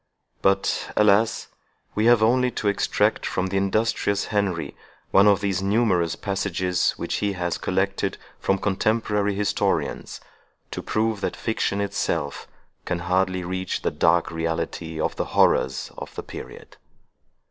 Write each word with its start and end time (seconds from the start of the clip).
But, 0.41 0.91
alas! 0.97 1.49
we 1.93 2.05
have 2.05 2.23
only 2.23 2.49
to 2.49 2.67
extract 2.67 3.23
from 3.23 3.45
the 3.49 3.57
industrious 3.57 4.25
Henry 4.33 4.75
one 5.11 5.27
of 5.27 5.41
those 5.41 5.61
numerous 5.61 6.15
passages 6.15 6.93
which 6.97 7.17
he 7.17 7.33
has 7.33 7.59
collected 7.59 8.17
from 8.39 8.57
contemporary 8.57 9.35
historians, 9.35 10.19
to 10.71 10.81
prove 10.81 11.21
that 11.21 11.35
fiction 11.35 11.79
itself 11.81 12.47
can 12.83 12.97
hardly 12.97 13.43
reach 13.43 13.83
the 13.83 13.91
dark 13.91 14.31
reality 14.31 14.99
of 14.99 15.17
the 15.17 15.25
horrors 15.37 15.91
of 15.99 16.15
the 16.15 16.23
period. 16.23 16.77